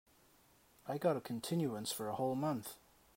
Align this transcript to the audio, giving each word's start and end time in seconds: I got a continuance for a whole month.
I 0.87 0.97
got 0.97 1.15
a 1.15 1.21
continuance 1.21 1.91
for 1.91 2.07
a 2.09 2.15
whole 2.15 2.33
month. 2.33 2.75